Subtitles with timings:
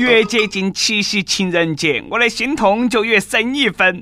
[0.00, 4.00] 越接近七夕情人节，我的心痛就越深一分。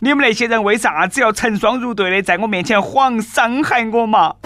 [0.00, 4.36] 你们那些人为啥子要成双入对的在我面前晃伤害我嘛？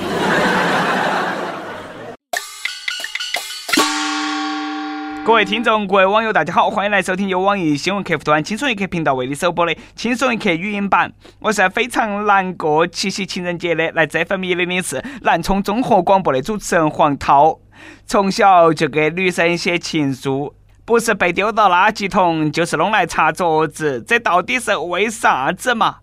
[5.24, 11.12] 各位听众，各位网友，大家好，欢迎来收听由网易新闻客户端轻松一刻频道为你首播的轻松一刻语音版。
[11.38, 17.60] 我是非常难过七夕情人节的，来这份迷零零四南充综合广播的主持人黄涛。
[18.06, 25.96] 从小就给女生写情书，不是被丢到垃圾桶，就是弄来擦桌子，这到底是为啥子嘛？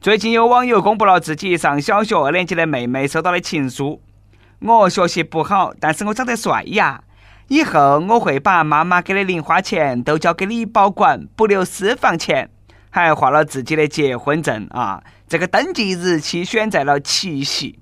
[0.00, 4.00] 最近有网友公布了自己上小学二年级的妹妹收到的情书。
[4.60, 7.02] 我学习不好，但是我长得帅呀。
[7.48, 12.50] 以后我会把妈妈给的零花钱都交给你保管，不留私房钱。
[12.92, 17.78] 还画了自己的结婚证啊，这个登记日期选在了七夕。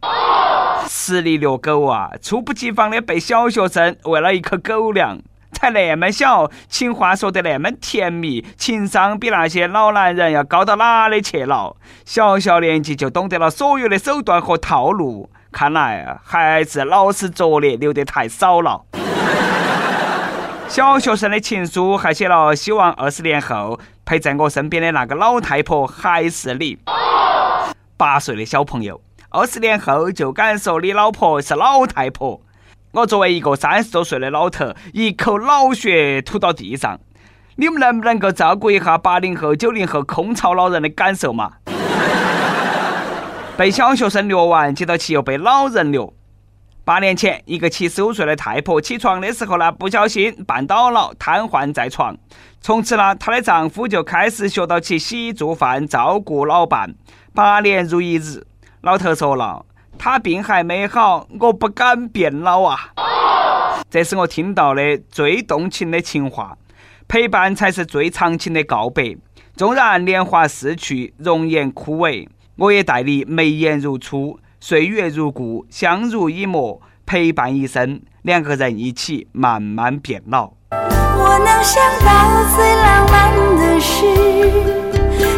[1.09, 5.19] 实力虐狗啊，猝不及防的被小学生喂了一口狗粮，
[5.53, 11.75] 才那么小，情话说得那么甜蜜，情商比那些老男人要高到哪里去了？
[12.05, 18.84] 小小年纪就懂得了所有的手段和套路，看来还是老师作业留得太少了。
[20.69, 26.77] 小学生的情书还写了，希望二十年后陪在我身边的那个老太婆还是你。
[27.97, 32.41] 八岁的小朋友，二十年后就敢说你老婆是老太婆。
[32.93, 36.98] 我作为一个三十多岁的老头，一口老血吐到地上。
[37.57, 41.53] 你们能不能够照顾一下八零后、九零后空巢老人的感受嘛？
[43.59, 46.11] 被小学生虐完，接到起又被老人虐。
[46.87, 52.17] 八年前，一个七十五岁的太婆起床的时候呢，不小心绊倒了，瘫痪在床。
[52.63, 56.95] 从此呢，她的丈夫就开始学到起洗衣做饭、照顾老伴，
[57.35, 58.47] 八年如一日。
[58.89, 59.67] 老头说了
[59.98, 62.95] ：“他病还没好，我不敢变老啊。”
[63.91, 66.56] 这是我听到的最动情的情话。
[67.06, 69.14] 陪伴才是最长情的告白。
[69.55, 72.27] 纵然年华逝去，容颜枯萎，
[72.57, 74.40] 我也待你眉眼如初。
[74.58, 80.52] 岁月如故，相濡以沫，陪伴一生，两个人一起慢慢变老。
[80.70, 83.96] 我能想到最浪漫的事，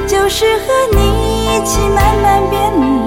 [0.06, 2.99] 就是和你一起慢慢变老。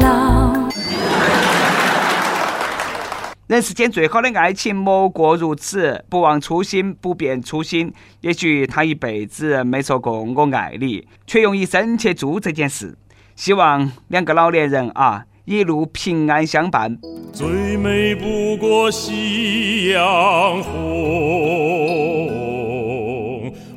[3.48, 7.94] 人世间最好的爱情莫过如此，不忘初心，不变初心。
[8.22, 12.98] 也许他一辈子没说过我爱你，却用一生去做这件事。
[13.36, 15.26] 希望两个老年人啊。
[15.46, 16.98] 一路平安相伴。
[17.34, 20.72] 最美不过夕阳红，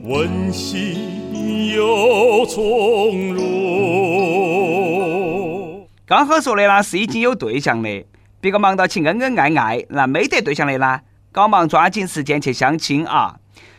[0.04, 3.44] 温馨又从容。
[6.06, 8.06] 刚好说的呢是已经有对象的，
[8.41, 11.00] 别个忙到起恩恩爱爱，那没得对象的呢，
[11.32, 13.36] 赶忙抓紧时间去相亲啊！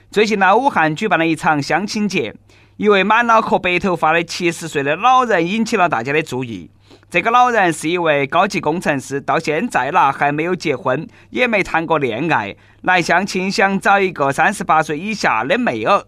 [0.10, 2.34] 最近呢，武汉举办了一场相亲节，
[2.78, 6.72] 一位满脑壳白头发的七十岁的老人引起了大家的注意。
[7.10, 16.04] 这个老人是一位高级工程师，到现在啦还没有结婚，也没谈过恋爱，来相亲想找一个三十八岁以下的妹儿。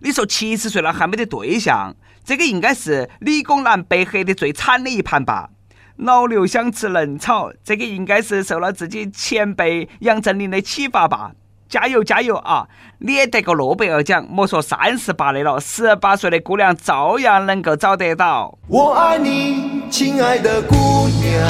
[0.00, 1.94] 你说七十岁了还没得对象，
[2.24, 5.50] 这个应该是理工男被黑的最惨的一盘吧？
[5.96, 11.32] 老刘想吃嫩草，这个应该是受了自己前辈杨振宁的启发吧？
[11.68, 12.68] 加油加油啊！
[12.98, 18.56] 你也得个诺贝尔奖，莫说三十八的了，十八岁的姑娘照样能够找得到。
[18.68, 20.74] 我爱你，亲爱的姑
[21.08, 21.48] 娘，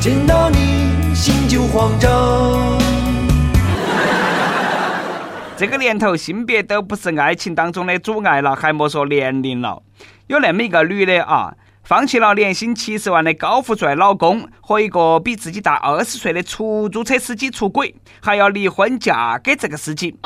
[0.00, 2.83] 见到你心就慌张。
[5.56, 9.82] 这个年头，性别都不是爱情当中的阻碍了，还莫说年龄了。
[10.26, 11.54] 有那么一个女的啊。
[11.86, 20.16] 放弃了年薪七十万的高富帅老公，和一个比自己大二十岁的出租车司机出轨，还要离婚嫁给这个司机。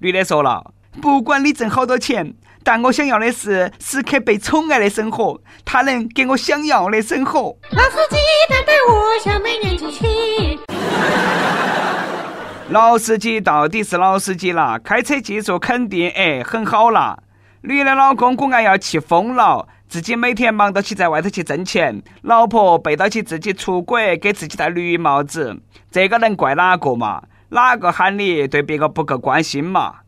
[0.00, 5.40] 女的说了：“不管你挣好多钱，但我想要的是时刻被宠爱的生活。
[5.64, 8.16] 他能给我想要的生活。”老司机
[8.50, 10.58] 带带我小美女继续。
[12.68, 17.22] 老司机到底是老司机了，开车技术肯定哎很好了。
[17.60, 19.68] 女的老公果然要气疯了。
[19.88, 25.60] 自己每天忙到起在外头去挣钱，老婆背到起自己出轨，给自己戴绿帽子，
[25.92, 27.22] 这个能怪哪个嘛？
[27.50, 29.98] 哪个喊你对别个不够关心嘛？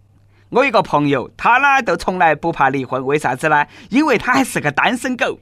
[0.51, 3.65] 我一个朋友，他呢都从来不怕离婚，为啥子呢？
[3.91, 5.39] 因为他还是个单身狗，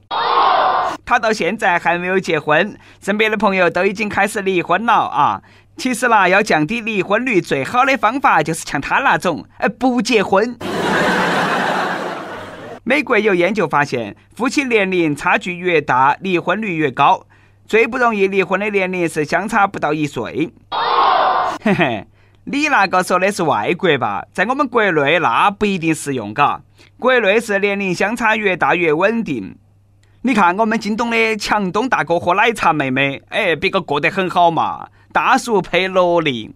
[1.03, 5.41] 他到现在还没有结婚，身边的朋友都已经开始离婚了啊！
[5.77, 10.57] 其实啦，要降低离婚率，最好的方法就是像他那种，哎，不结婚。
[12.83, 17.27] 美国有研究发现，夫妻年龄差距越大，离婚率越高。
[17.67, 20.51] 最不容易离婚的年龄是相差不到一岁。
[21.63, 22.07] 嘿嘿，
[22.45, 24.25] 你那个说的是外国吧？
[24.33, 26.61] 在我们国内那不一定适用，嘎。
[26.97, 29.55] 国内是年龄相差越大越稳定。
[30.27, 34.89] 你看我们京东的强东大哥和奶茶妹妹，哎，别个过得很好嘛。
[35.13, 36.53] 大叔配萝莉。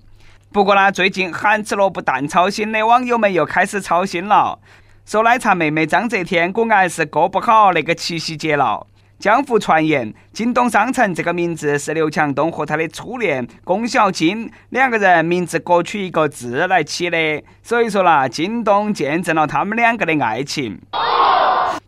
[0.52, 4.60] 不过呢，最近含吃萝卜淡操心的网友们又开始操心了，
[5.06, 8.86] 说奶茶妹妹张泽天果然是过不好那个七夕节了。
[9.22, 20.82] 江湖传言，京东商城这个名字是刘强东和他的初恋龚小金两个人名字各取一个字来起的，所以说啦，京东见证了他们两个的爱情。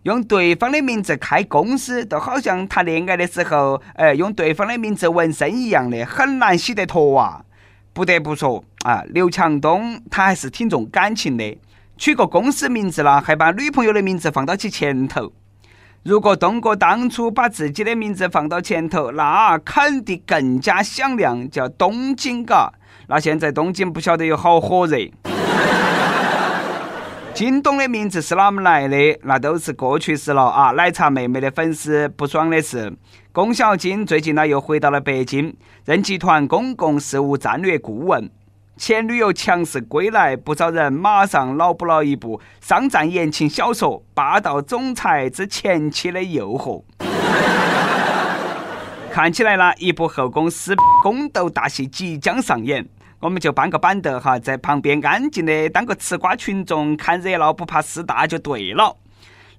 [0.03, 7.43] 用对方的名字开公司，都好像谈恋爱的时候，哎，用对方的名字纹身一样的，很难洗得脱啊！
[7.93, 11.57] 不得不说啊，刘强东他还是挺重感情的，
[11.97, 15.33] 取个公司名字了，还把女朋友的名字放到起前头。
[16.03, 22.73] 如果东哥当初把自己的名字放到前头，那肯定更加响亮，叫东京嘎。
[23.07, 24.97] 那现在东京不晓得有好火热。
[27.33, 29.17] 京东的名字是哪么来的？
[29.23, 30.71] 那都是过去式了啊！
[30.71, 32.93] 奶茶妹妹的粉丝不爽的是，
[33.31, 35.55] 龚小金最近呢又回到了北京，
[35.85, 38.29] 任集团公共事务战略顾问。
[38.75, 46.81] 前女友强势归来，不少人马上脑补了一部商战言情小说《霸道总裁之前妻的诱惑》。
[49.13, 52.83] 看起来呢，一部后宫撕宫斗大戏即将上演，
[53.19, 58.97] 我们就搬个板凳哈，在旁边安静的当个吃瓜群众，看热闹不怕事大就对了。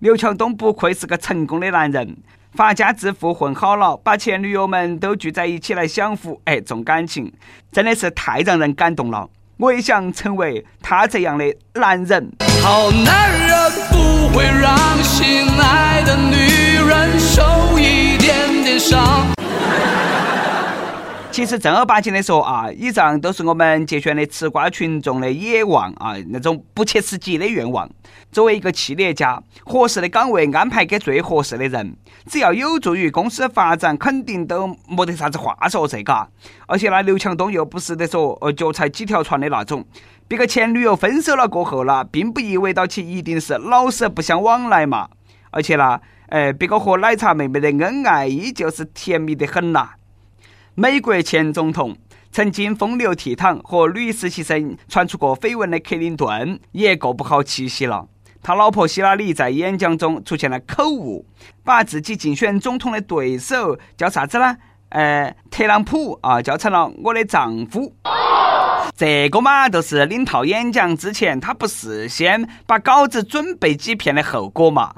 [0.00, 2.16] 刘强东不愧是个成功的男人。
[2.54, 7.32] 发家致富混好了，把前女友们都聚在一起来享福，哎，重感情，
[7.72, 9.28] 真的是太让人感动了。
[9.56, 12.30] 我也想成为他这样的男人。
[12.62, 17.42] 好男人不会让心爱的女人受
[17.76, 19.33] 一点点伤。
[21.34, 27.90] 其实正儿八经的说啊，以上都是我们节选的吃瓜群众的野望啊，那种不切实际的愿望。
[28.30, 31.96] 作为一个企业家，合适的岗位安排给最合适的人，
[32.26, 36.28] 只要有助于公司发展，肯定都没得啥子话说这个。
[36.68, 39.84] 而且呢，刘强东又不是得说呃脚踩几条船的那种，
[40.28, 45.08] 别个前女友分手了过后呢，并不意味到其一定是老死不相往来嘛。
[45.50, 45.98] 而且呢，
[46.28, 49.94] 哎，别个和奶茶妹妹的恩爱依旧是甜蜜得很呐。
[50.76, 51.96] 美国前总统
[52.32, 58.08] 曾经风流倜傥和女实习生传出过绯闻的克林顿也过不好七夕了。
[58.42, 61.24] 他老婆希拉里在演讲中出现了口误，
[61.62, 64.56] 把自己竞选总统的对手叫啥子呢？
[64.88, 67.94] 呃，特朗普啊，叫成了我的丈夫。
[68.96, 74.92] 这个嘛，都是领套演讲之前他不事先把稿子准备几遍的后果嘛。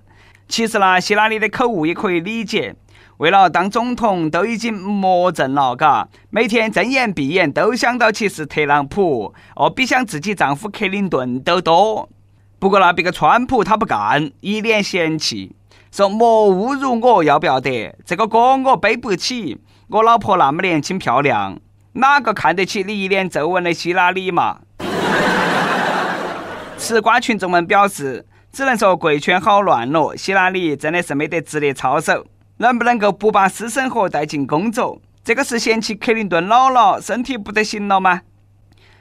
[0.49, 2.75] 其实呢，希拉里的口误也可以理解。
[3.19, 12.11] 为了当总统，都已经魔怔了，嘎，每天睁眼闭眼都想到起是特朗普，哦，比想自己丈夫克林顿都多。
[12.59, 15.57] 不过那别个川普他不干，一脸嫌弃，
[15.91, 17.97] 说莫侮辱我，要不要得？
[18.05, 21.59] 这个锅我背不起，我老婆那么年轻漂亮，
[21.95, 24.59] 哪个看得起你一脸皱纹的希拉里嘛？
[26.77, 32.27] 吃瓜群众们表示，只能说贵圈好乱咯，希拉里真的是没得职业操守。
[32.59, 34.99] 能不能够不把私生活带进工作？
[35.23, 38.23] 这个是嫌弃克林顿老了，身体不得行了吗？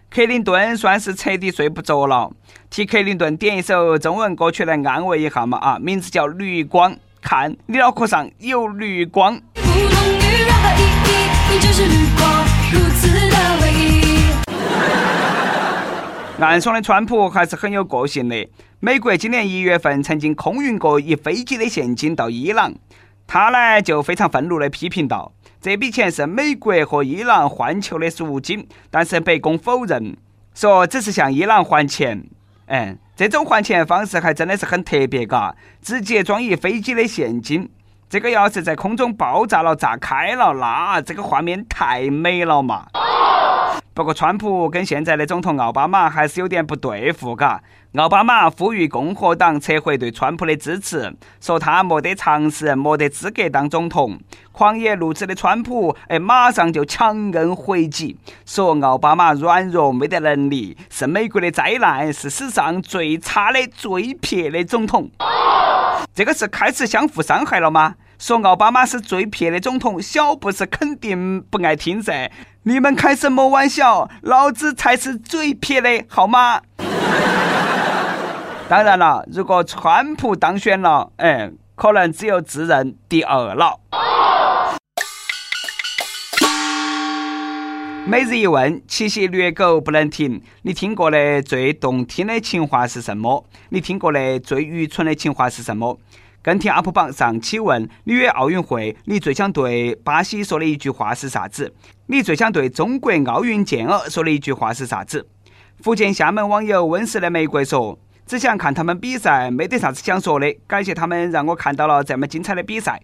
[0.10, 2.32] 克林顿算是彻底睡不着了，
[2.70, 9.40] 替克林顿点一首中文歌曲来安慰一下嘛啊，名字叫《绿光》，看你脑壳上有绿光。
[16.38, 18.48] 暗爽的川普还是很有个性的。
[18.82, 22.74] 美国今年一月份曾经空运过一飞机的现金到伊朗。
[23.28, 30.16] 他呢就非常愤怒地批评道：“这笔钱是美国和伊朗换球的赎金，但是白宫否认，
[30.54, 32.24] 说只是向伊朗还钱。
[32.68, 37.70] 嗯，这种还钱方式还真的是很特别，嘎，直接装一飞机的现金，
[38.10, 42.88] 这个要是在空中爆炸了、炸开了，那这个画面太美了嘛。”
[43.96, 47.64] 不过，川普跟现在的总统奥巴马还是有点不对付，嘎。
[47.94, 54.20] 奥巴马呼吁共和党撤回对川普的支持，说他没得常识，没得资格当总统。
[54.52, 65.10] 狂野怒斥的川普，哎，马上就强硬回击，说奥巴马软弱，没得能力，是美国的灾难，是史上最差的、最撇的总统。
[66.14, 67.96] 这个是开始相互伤害了吗？
[68.20, 72.30] 说奥巴马是最撇的总统，小布什肯定不爱听噻。
[72.68, 74.10] 你们开什么玩笑？
[74.24, 76.60] 老子才是最撇的，好吗？
[78.68, 83.80] 当然了，如果川普当选了，哎，可能只有自认第二了。
[88.08, 90.42] 每日一问：七夕虐狗不能停。
[90.64, 93.46] 你听过的最动听的情话是什么？
[93.70, 96.00] 你听过的最愚蠢的情话是什么？
[96.46, 101.74] 跟帖 UP 榜上期问：里约奥运会，你最想对巴西说的一句话是啥子？
[102.06, 105.28] 你最想对中国奥运健儿说的一句话是啥子？
[105.82, 107.98] 福建厦门网友温室的玫瑰说：
[108.28, 110.56] 只想看他们比赛，没得啥子想说的。
[110.68, 113.02] 感谢他们让我看到了这么精彩的比赛。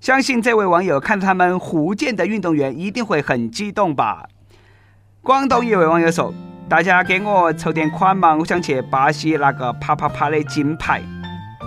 [0.00, 4.26] 相信这位网友看到他们互建的运动员一定会很激动吧。
[5.20, 6.34] 广东一位网友说
[6.68, 11.00] ：“大家给我筹点款嘛，我想去巴西拿个啪啪啪的金牌。”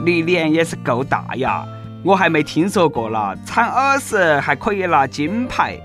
[0.03, 1.65] 你脸也是够大呀，
[2.03, 5.79] 我还没听说过了，铲耳屎还可以拿金牌。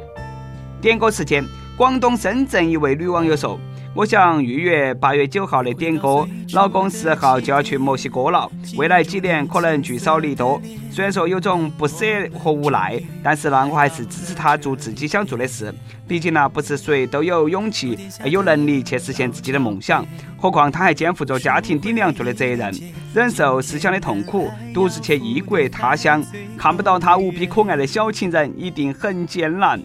[0.80, 1.44] 点歌时间，
[1.76, 3.58] 广东深圳一位女网友说。
[3.92, 10.62] 我想预约八月九号的点歌，老公十号就要去墨西哥了，未来几年可能聚少离多。
[10.92, 12.06] 虽然说有种不舍
[12.38, 15.74] 和无奈，但是呢，我还是支持他做自己想做的事。
[16.06, 20.06] 毕竟呢，不是谁都有勇气、有能力去实现自己的梦想，
[20.40, 22.74] 何况他还肩负着家庭顶梁柱的责任，
[23.12, 26.24] 忍受思乡的痛苦，独自去异国他乡，
[26.56, 29.78] 看不到他无比可爱的小情人，一定很艰难。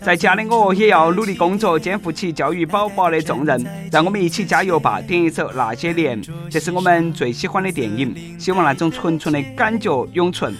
[0.00, 3.62] 在家的我也要努力工作，肩负起教育宝宝的重任。
[3.92, 4.98] 让我们一起加油吧！
[5.00, 10.54] 点一首《那些年》，这是我们最喜欢的电影，希望那种纯纯的感觉永存。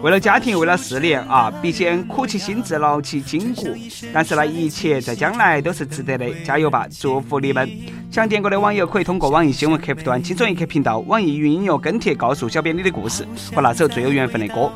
[0.00, 3.68] 为了家庭，为了事业啊，必先苦其心志，劳其筋骨。
[4.14, 6.86] 但是呢，一切在将来都是值得的，加油吧！
[6.90, 7.68] 祝福你们！
[8.12, 14.70] 想点歌的网友可以通过网易新闻客户端“轻松一刻”频道、网易云音乐跟帖告诉小编你的故事和那首最有缘分的歌。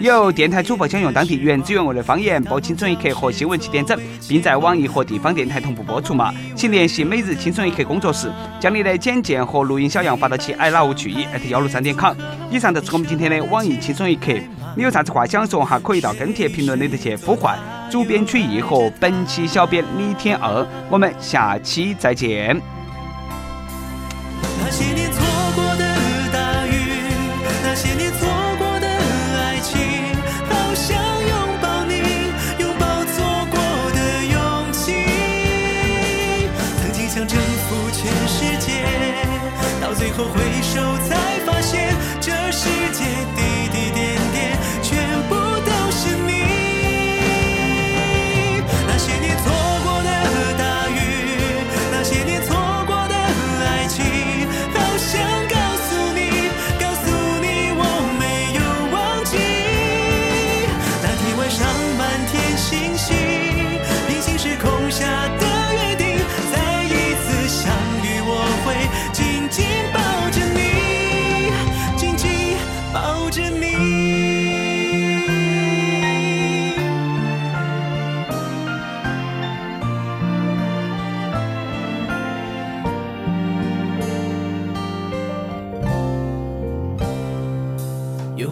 [0.00, 3.96] 有电台主播想用当地原汁原味的方言播《青春一刻》和新闻七点整，
[4.28, 6.34] 并在网易和地方电台同步播出吗？
[6.56, 8.28] 请联系每日青春一刻工作室，
[8.58, 12.16] 将你的简介和录音小样发到其 i love 曲艺幺六三点 com。
[12.50, 14.32] 以上就是我们今天的网易青春一刻。
[14.76, 15.78] 你有啥子话想说哈？
[15.78, 17.56] 可以到跟帖评论里头去呼唤
[17.88, 20.66] 主编曲艺和本期小编李天二。
[20.90, 22.60] 我们下期再见。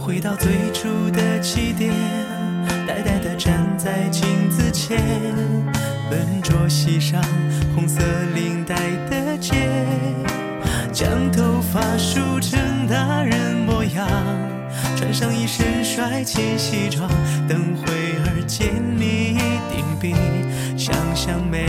[0.08, 1.92] 回到最初的起点，
[2.86, 4.98] 呆呆地站在镜子前，
[6.08, 7.22] 笨拙系上
[7.74, 8.00] 红色
[8.34, 8.74] 领带
[9.10, 9.68] 的结，
[10.94, 14.08] 将头发梳成大人模样，
[14.96, 17.06] 穿上一身帅气西装，
[17.46, 19.38] 等会儿见你一
[19.70, 20.14] 定比
[20.74, 21.68] 想象美。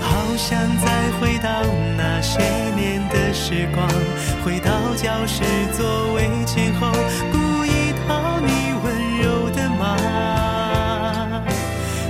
[0.00, 1.64] 好想再回到
[1.96, 2.38] 那些
[3.50, 3.84] 时光。
[4.44, 5.42] 回到教室
[5.76, 6.86] 座位前后，
[7.32, 9.82] 故意讨你温柔的骂。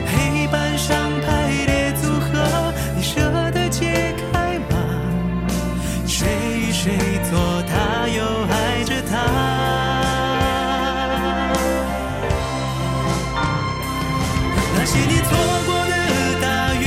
[0.04, 2.28] 黑板上排列组合，
[2.94, 4.76] 你舍得解开吗？
[6.06, 6.28] 谁
[6.59, 6.92] 与谁
[7.30, 9.12] 做他又爱着他。
[14.76, 15.30] 那些年错
[15.64, 15.94] 过的
[16.42, 16.85] 大雨，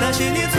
[0.00, 0.56] 那些年错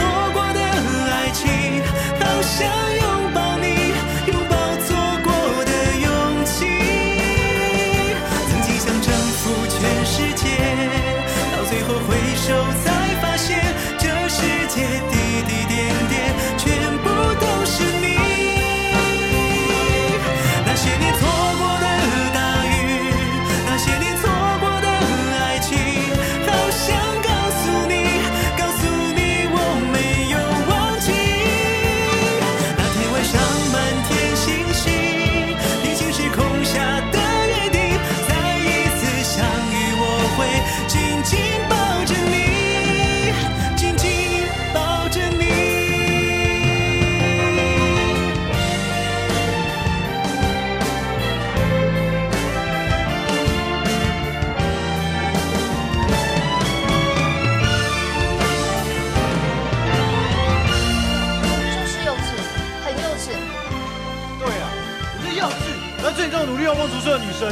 [66.70, 67.50] 上公主这女生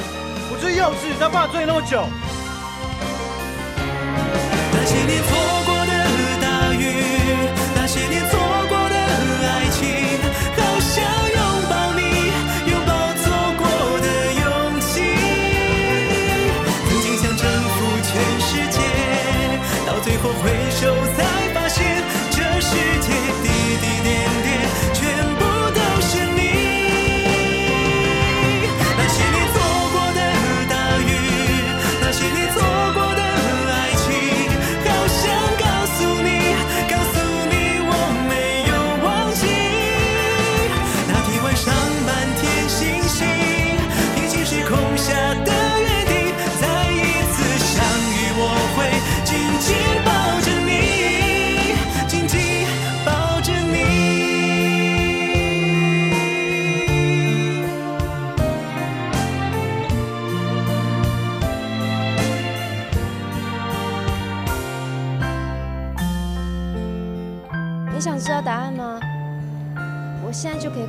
[0.48, 2.06] 我最幼稚你骂爸爸追你那么久。
[4.72, 5.34] 那些年错
[5.66, 5.92] 过的
[6.40, 6.87] 大雨
[7.75, 8.22] 那些年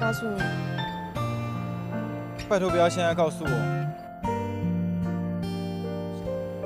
[0.10, 0.42] 告诉你。
[2.50, 3.50] 拜托不要现在告诉我。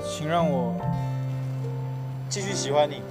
[0.01, 0.73] 请让我
[2.29, 3.01] 继续喜欢你。